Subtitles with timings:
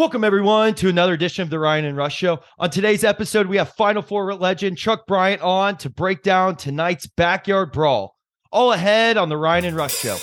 [0.00, 2.40] Welcome, everyone, to another edition of the Ryan and Rush Show.
[2.58, 7.06] On today's episode, we have Final Four legend Truck Bryant on to break down tonight's
[7.06, 8.16] backyard brawl.
[8.50, 10.16] All ahead on the Ryan and Rush Show.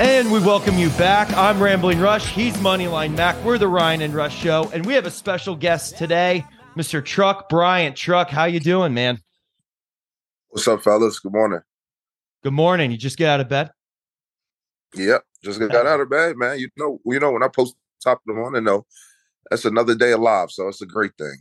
[0.00, 1.32] And we welcome you back.
[1.36, 2.26] I'm Rambling Rush.
[2.26, 3.36] He's Moneyline Mac.
[3.44, 6.44] We're the Ryan and Rush Show, and we have a special guest today,
[6.76, 7.04] Mr.
[7.04, 7.94] Truck Bryant.
[7.94, 9.20] Truck, how you doing, man?
[10.48, 11.20] What's up, fellas?
[11.20, 11.60] Good morning.
[12.42, 12.90] Good morning.
[12.90, 13.70] You just get out of bed?
[14.96, 16.58] Yep, just got out of bed, man.
[16.58, 18.86] You know, you know when I post top of the morning, though,
[19.48, 20.50] that's another day alive.
[20.50, 21.36] So it's a great thing.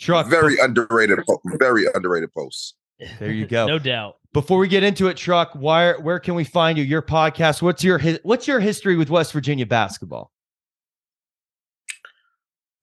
[0.00, 2.74] Truck, very underrated, very underrated post.
[3.20, 3.66] There you go.
[3.68, 4.17] no doubt.
[4.32, 6.84] Before we get into it, Truck, where where can we find you?
[6.84, 7.62] Your podcast.
[7.62, 10.30] What's your what's your history with West Virginia basketball?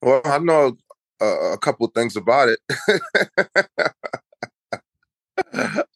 [0.02, 0.76] Well, I know
[1.20, 2.58] uh, a couple things about it.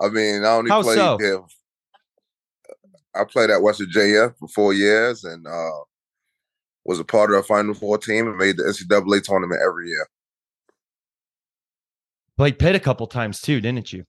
[0.00, 1.16] I mean, I only How played so?
[1.18, 1.40] there.
[3.14, 5.70] I played at West Virginia for four years and uh,
[6.84, 10.08] was a part of the Final Four team and made the NCAA tournament every year.
[12.36, 14.04] Played Pitt a couple times too, didn't you?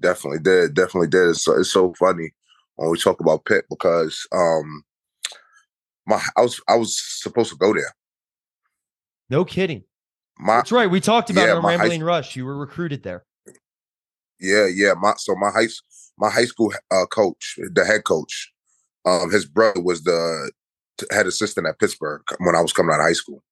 [0.00, 0.74] Definitely did.
[0.74, 1.30] Definitely did.
[1.30, 2.32] It's so, it's so funny
[2.76, 4.82] when we talk about Pitt because um,
[6.06, 7.94] my I was I was supposed to go there.
[9.28, 9.84] No kidding.
[10.38, 10.90] My That's right.
[10.90, 12.34] We talked about yeah, it on my high Rambling Rush.
[12.34, 13.24] You were recruited there.
[14.40, 14.94] Yeah, yeah.
[14.98, 15.68] My so my high
[16.18, 18.50] my high school uh, coach, the head coach,
[19.04, 20.50] um, his brother was the
[21.10, 23.42] head assistant at Pittsburgh when I was coming out of high school.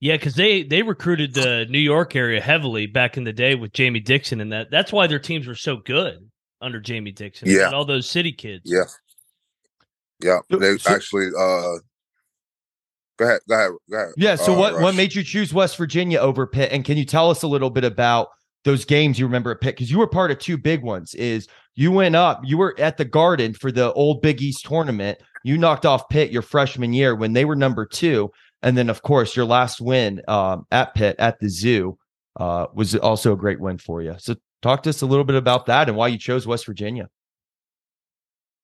[0.00, 3.72] Yeah, because they they recruited the New York area heavily back in the day with
[3.72, 6.28] Jamie Dixon, and that that's why their teams were so good
[6.60, 7.48] under Jamie Dixon.
[7.48, 7.64] Yeah.
[7.64, 8.62] had all those city kids.
[8.66, 8.84] Yeah,
[10.22, 10.40] yeah.
[10.50, 11.28] They so- actually.
[11.28, 11.78] uh
[13.18, 13.40] Go ahead.
[13.48, 13.70] Go ahead.
[13.90, 14.14] Go ahead.
[14.16, 14.36] Yeah.
[14.36, 16.70] So uh, what what made you choose West Virginia over Pitt?
[16.72, 18.28] And can you tell us a little bit about
[18.64, 19.76] those games you remember at Pitt?
[19.76, 21.14] Because you were part of two big ones.
[21.14, 25.18] Is you went up, you were at the Garden for the old Big East tournament.
[25.44, 28.30] You knocked off Pitt your freshman year when they were number two,
[28.66, 31.96] and then of course your last win um, at Pitt at the Zoo
[32.34, 34.16] uh, was also a great win for you.
[34.18, 37.08] So talk to us a little bit about that and why you chose West Virginia.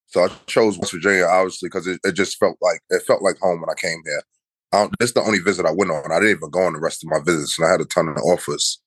[0.07, 3.39] So I chose West Virginia obviously because it, it just felt like it felt like
[3.39, 4.89] home when I came here.
[4.99, 6.11] This is the only visit I went on.
[6.11, 8.09] I didn't even go on the rest of my visits, and I had a ton
[8.09, 8.81] of offers.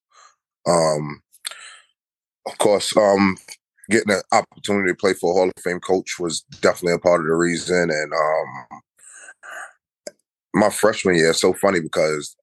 [0.68, 1.22] Um,
[2.48, 3.38] of course, um,
[3.90, 7.22] getting an opportunity to play for a Hall of Fame coach was definitely a part
[7.22, 7.92] of the reason.
[7.92, 8.82] And um,
[10.56, 12.36] my freshman year, so funny because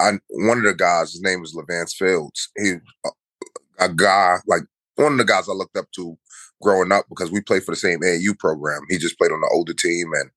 [0.00, 2.50] I, I one of the guys, his name is Levance Fields.
[2.56, 2.74] He
[3.04, 3.10] a,
[3.80, 4.62] a guy like
[4.96, 6.16] one of the guys I looked up to
[6.62, 8.82] growing up because we played for the same AAU program.
[8.88, 10.30] He just played on the older team, and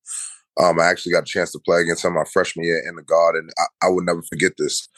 [0.58, 3.02] um, I actually got a chance to play against him my freshman year in the
[3.02, 3.48] Garden.
[3.58, 4.88] I, I would never forget this.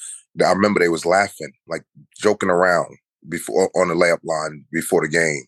[0.41, 1.83] I remember they was laughing, like
[2.21, 2.97] joking around
[3.29, 5.45] before on the layup line before the game,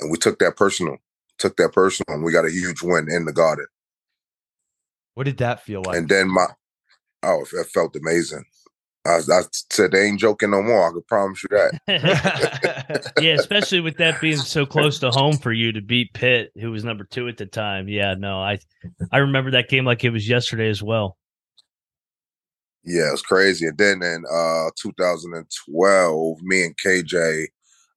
[0.00, 0.98] and we took that personal.
[1.38, 3.66] Took that personal, and we got a huge win in the Garden.
[5.14, 5.96] What did that feel like?
[5.96, 6.46] And then my
[7.22, 8.44] oh, it felt amazing.
[9.06, 10.88] I, I said they ain't joking no more.
[10.88, 13.12] I can promise you that.
[13.22, 16.70] yeah, especially with that being so close to home for you to beat Pitt, who
[16.70, 17.88] was number two at the time.
[17.88, 18.58] Yeah, no, I
[19.12, 21.18] I remember that game like it was yesterday as well.
[22.82, 23.66] Yeah, it was crazy.
[23.66, 27.46] And then in uh 2012, me and KJ,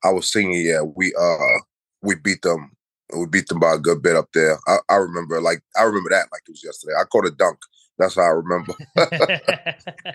[0.03, 1.37] I was singing, yeah, we uh
[2.01, 2.71] we beat them.
[3.15, 4.57] We beat them by a good bit up there.
[4.67, 6.93] I, I remember like I remember that like it was yesterday.
[6.99, 7.57] I caught a dunk.
[7.97, 8.73] That's how I remember.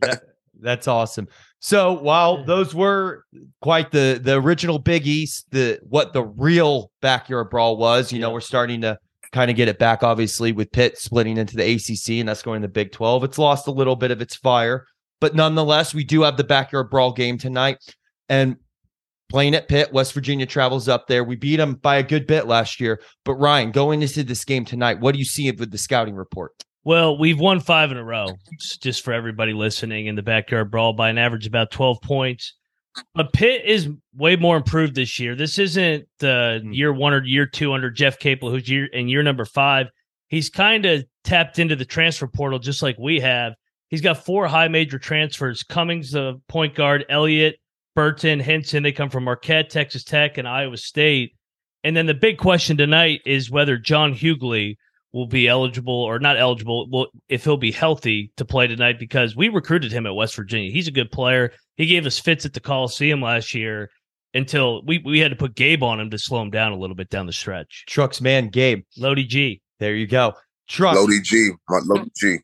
[0.00, 0.22] That-
[0.60, 1.28] that's awesome.
[1.60, 3.24] So while those were
[3.62, 8.30] quite the the original Big East, the what the real backyard brawl was, you know,
[8.32, 8.98] we're starting to
[9.32, 12.60] kind of get it back, obviously, with Pitt splitting into the ACC and that's going
[12.62, 13.22] to the Big Twelve.
[13.24, 14.84] It's lost a little bit of its fire,
[15.20, 17.78] but nonetheless, we do have the backyard brawl game tonight,
[18.28, 18.56] and
[19.28, 21.22] playing at Pitt, West Virginia travels up there.
[21.24, 24.64] We beat them by a good bit last year, but Ryan, going into this game
[24.64, 26.52] tonight, what do you see with the scouting report?
[26.84, 28.28] Well, we've won five in a row,
[28.80, 32.54] just for everybody listening in the backyard brawl by an average of about 12 points.
[33.14, 35.34] But Pitt is way more improved this year.
[35.34, 36.72] This isn't the Hmm.
[36.72, 39.88] year one or year two under Jeff Capel, who's year in year number five.
[40.28, 43.52] He's kind of tapped into the transfer portal just like we have.
[43.88, 47.56] He's got four high major transfers Cummings, the point guard, Elliott,
[47.98, 48.84] Burton, Hinson.
[48.84, 51.34] They come from Marquette, Texas Tech, and Iowa State.
[51.82, 54.76] And then the big question tonight is whether John Hugley
[55.12, 59.34] will be eligible or not eligible, well, if he'll be healthy to play tonight, because
[59.34, 60.70] we recruited him at West Virginia.
[60.70, 61.50] He's a good player.
[61.76, 63.90] He gave us fits at the Coliseum last year
[64.32, 66.94] until we, we had to put Gabe on him to slow him down a little
[66.94, 67.84] bit down the stretch.
[67.88, 68.84] Trucks man, Gabe.
[68.96, 69.60] Lodi G.
[69.80, 70.34] There you go.
[70.68, 70.94] Truck.
[70.94, 72.36] Lodi G, Lodi G.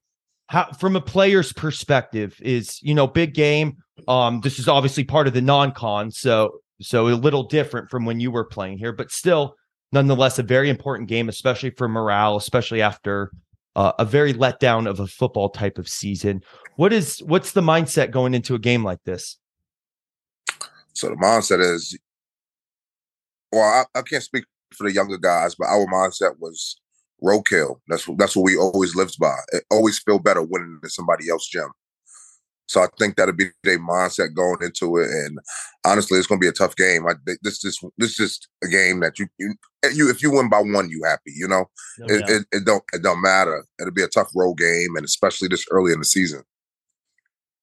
[0.49, 3.77] how from a player's perspective is you know big game
[4.09, 8.21] um this is obviously part of the non-con so so a little different from when
[8.21, 9.55] you were playing here but still
[9.93, 13.31] nonetheless a very important game especially for morale especially after
[13.77, 16.41] uh, a very letdown of a football type of season
[16.77, 19.39] what is what's the mindset going into a game like this
[20.95, 21.99] So the mindset is,
[23.53, 26.81] well, I, I can't speak for the younger guys, but our mindset was
[27.23, 27.81] roadkill.
[27.89, 29.35] That's that's what we always lived by.
[29.53, 31.71] It always feel better winning in somebody else's gym.
[32.67, 35.09] So I think that'll be their mindset going into it.
[35.09, 35.39] And
[35.85, 37.07] honestly, it's going to be a tough game.
[37.07, 39.55] I, this is this is just a game that you you
[39.93, 41.33] you if you win by one, you happy.
[41.37, 41.67] You know,
[41.99, 43.65] No it, it, it don't it don't matter.
[43.81, 46.43] It'll be a tough road game, and especially this early in the season.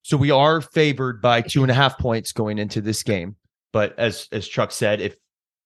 [0.02, 3.36] so we are favored by two and a half points going into this game
[3.72, 5.16] but as as Truck said if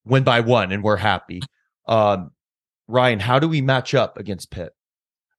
[0.05, 1.41] win by one and we're happy
[1.89, 2.31] um
[2.87, 4.73] ryan how do we match up against pitt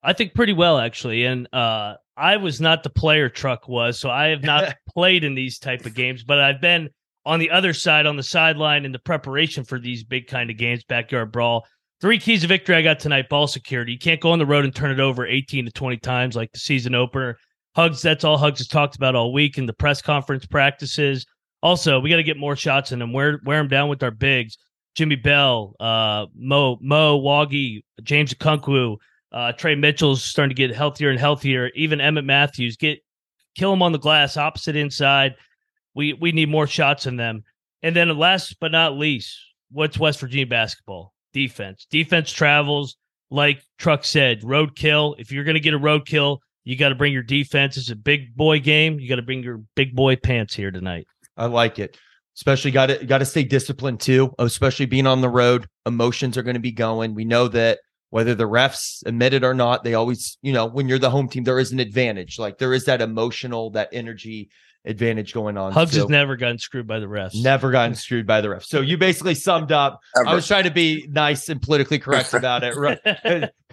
[0.04, 4.10] I think pretty well actually, and uh, I was not the player Truck was, so
[4.10, 6.90] I have not played in these type of games, but I've been
[7.26, 10.58] on the other side, on the sideline, in the preparation for these big kind of
[10.58, 11.66] games, backyard brawl.
[12.00, 13.94] Three keys of victory I got tonight: ball security.
[13.94, 16.52] You can't go on the road and turn it over eighteen to twenty times like
[16.52, 17.38] the season opener.
[17.76, 18.02] Hugs.
[18.02, 21.26] That's all Hugs has talked about all week in the press conference practices.
[21.62, 23.14] Also, we got to get more shots in them.
[23.14, 24.58] Wear wear them down with our bigs.
[24.96, 28.98] Jimmy Bell, uh, Mo Mo Wague, James Okonkwo,
[29.32, 31.68] uh, Tre Mitchell's starting to get healthier and healthier.
[31.76, 33.00] Even Emmett Matthews get
[33.56, 35.36] kill him on the glass, opposite inside.
[35.94, 37.44] We we need more shots in them.
[37.84, 39.38] And then last but not least,
[39.72, 41.88] what's West Virginia basketball defense?
[41.90, 42.98] Defense travels
[43.30, 45.16] like Truck said, roadkill.
[45.20, 47.78] If you're going to get a roadkill, you got to bring your defense.
[47.78, 49.00] It's a big boy game.
[49.00, 51.08] You got to bring your big boy pants here tonight.
[51.36, 51.98] I like it.
[52.36, 54.34] Especially got to got to stay disciplined too.
[54.38, 57.16] Especially being on the road, emotions are going to be going.
[57.16, 60.88] We know that whether the refs admit it or not, they always, you know, when
[60.88, 62.40] you're the home team, there is an advantage.
[62.40, 64.50] Like there is that emotional, that energy
[64.86, 65.74] advantage going on.
[65.74, 67.36] Hugs So, has never gotten screwed by the refs.
[67.44, 68.68] never gotten screwed by the refs.
[68.68, 70.00] So you basically summed up.
[70.16, 72.76] I was trying to be nice and politically correct about it.
[72.78, 73.00] Right.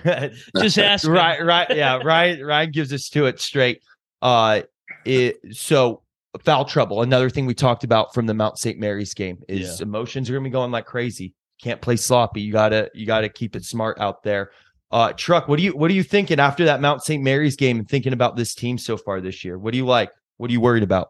[0.60, 1.06] Just ask.
[1.06, 2.44] right, right, yeah, Ryan.
[2.44, 3.82] Ryan gives us to it straight.
[4.20, 4.62] Uh,
[5.04, 6.02] it, so
[6.42, 7.02] foul trouble.
[7.02, 8.78] Another thing we talked about from the Mount St.
[8.78, 11.32] Mary's game is emotions are gonna be going like crazy.
[11.64, 12.42] Can't play sloppy.
[12.42, 14.50] You gotta, you gotta keep it smart out there.
[14.90, 15.48] Uh, truck.
[15.48, 17.22] What do you, what are you thinking after that Mount St.
[17.22, 19.58] Mary's game and thinking about this team so far this year?
[19.58, 20.10] What do you like?
[20.36, 21.08] What are you worried about?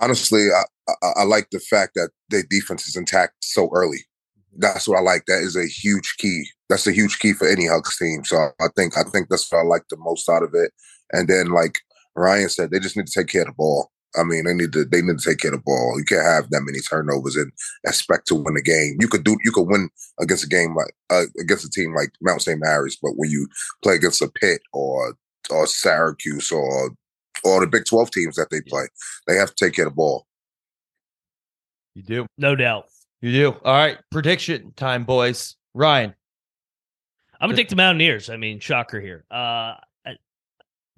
[0.00, 3.98] honestly, I, I, I like the fact that their defense is intact so early.
[4.56, 5.26] That's what I like.
[5.26, 6.44] That is a huge key.
[6.68, 8.24] That's a huge key for any Hugs team.
[8.24, 10.72] So I think I think that's what I like the most out of it.
[11.12, 11.78] And then, like
[12.16, 13.90] Ryan said, they just need to take care of the ball.
[14.16, 15.94] I mean, they need to they need to take care of the ball.
[15.98, 17.52] You can't have that many turnovers and
[17.86, 18.96] expect to win the game.
[19.00, 19.90] You could do you could win
[20.20, 22.58] against a game like uh, against a team like Mount St.
[22.60, 23.46] Mary's, but when you
[23.82, 25.14] play against a Pitt or
[25.50, 26.90] or Syracuse or
[27.44, 28.86] or the Big Twelve teams that they play,
[29.26, 30.26] they have to take care of the ball.
[31.94, 32.26] You do.
[32.38, 32.86] No doubt.
[33.20, 33.56] You do.
[33.64, 33.98] All right.
[34.10, 35.56] Prediction time, boys.
[35.74, 36.14] Ryan.
[37.40, 38.30] I'm gonna take the Mountaineers.
[38.30, 39.24] I mean, shocker here.
[39.30, 39.82] Uh, I-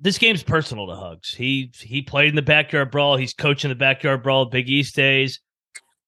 [0.01, 1.35] this game's personal to Hugs.
[1.35, 3.17] He he played in the backyard brawl.
[3.17, 4.47] He's coaching the backyard brawl.
[4.47, 5.41] Big East days.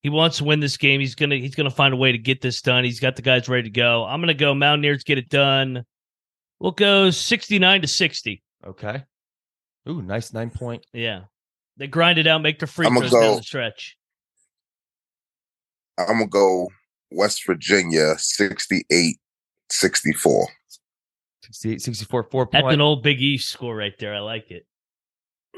[0.03, 1.01] He wants to win this game.
[1.01, 2.85] He's gonna he's gonna find a way to get this done.
[2.85, 4.05] He's got the guys ready to go.
[4.05, 5.85] I'm gonna go Mountaineers get it done.
[6.59, 8.43] We'll go 69 to 60.
[8.67, 9.05] Okay.
[9.89, 10.87] Ooh, nice nine point.
[10.93, 11.23] Yeah,
[11.77, 13.97] they grind it out, make their free I'ma throws down the stretch.
[15.99, 16.69] I'm gonna go
[17.11, 19.19] West Virginia 68
[19.71, 20.49] 64.
[21.45, 24.15] 68, 64, four That's an old Big East score right there.
[24.15, 24.67] I like it.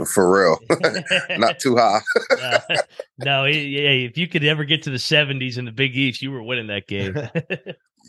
[0.06, 0.58] For real.
[1.38, 2.00] Not too high.
[2.30, 2.58] Uh,
[3.18, 6.32] no, yeah, if you could ever get to the 70s in the Big East, you
[6.32, 7.16] were winning that game.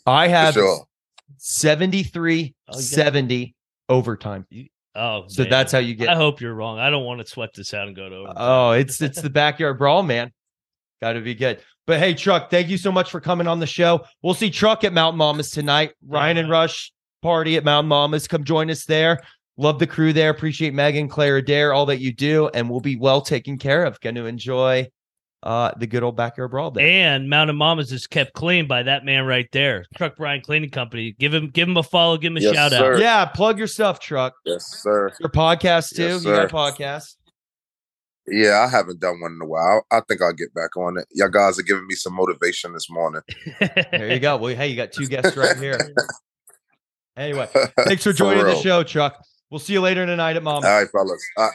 [0.05, 0.85] I have sure.
[1.37, 3.55] 73 Oh, you got- 70
[3.89, 4.47] overtime.
[4.95, 5.49] oh, So man.
[5.51, 6.09] that's how you get.
[6.09, 6.79] I hope you're wrong.
[6.79, 8.35] I don't want to sweat this out and go to overtime.
[8.37, 10.31] Oh, it's it's the backyard brawl, man.
[11.01, 11.59] Got to be good.
[11.85, 14.05] But hey, Truck, thank you so much for coming on the show.
[14.23, 15.91] We'll see Truck at Mountain Mamas tonight.
[16.07, 16.91] Ryan and Rush
[17.25, 18.27] party at Mountain Mamas.
[18.27, 19.19] Come join us there.
[19.57, 20.29] Love the crew there.
[20.29, 23.99] Appreciate Megan, Claire Adair, all that you do, and we'll be well taken care of.
[24.01, 24.87] Going to enjoy
[25.43, 26.85] uh the good old backyard brawl there.
[26.85, 31.15] And Mountain Mamas is kept clean by that man right there, Truck Bryant Cleaning Company.
[31.19, 32.93] Give him, give him a follow, give him a Yes, shout sir.
[32.93, 32.99] out.
[32.99, 34.33] yeah, plug your stuff, Truck.
[34.45, 35.11] Yes, sir.
[35.19, 36.03] Your podcast too.
[36.03, 37.15] Yes, you got a podcast.
[38.27, 39.85] Yeah, I haven't done one in a while.
[39.91, 41.05] I think I'll get back on it.
[41.13, 43.21] Y'all guys are giving me some motivation this morning.
[43.91, 44.35] There you go.
[44.37, 45.77] Well, hey, you got two guests right here.
[47.17, 47.47] Anyway,
[47.79, 49.23] thanks for joining the show, Truck.
[49.49, 50.63] We'll see you later tonight at Mom.
[50.63, 51.23] All right, fellas.
[51.37, 51.53] All right,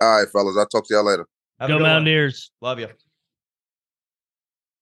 [0.00, 0.56] all right, fellas.
[0.56, 1.26] I'll talk to y'all later.
[1.60, 1.90] Have a Go good one.
[1.92, 2.50] Mountaineers.
[2.60, 2.88] Love you.